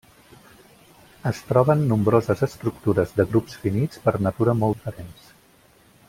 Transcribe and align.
Es 1.31 1.41
troben 1.49 1.83
nombroses 1.91 2.41
estructures 2.49 3.13
de 3.21 3.27
grups 3.33 3.59
finits 3.67 4.03
per 4.07 4.15
natura 4.29 4.57
molt 4.63 4.79
diferents. 4.81 5.29